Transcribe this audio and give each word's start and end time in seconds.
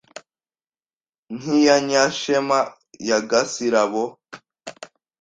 Nk’iya 1.37 1.75
Nyashema 1.87 2.59
ya 3.07 3.19
Gasirabo 3.29 4.03